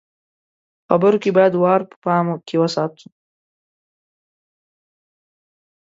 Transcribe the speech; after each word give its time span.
په 0.87 0.93
خبرو 0.95 1.21
کې 1.23 1.35
بايد 1.37 1.53
وار 1.57 1.81
په 1.89 1.95
پام 2.03 2.25
کې 2.47 2.55
وساتو. 2.61 3.07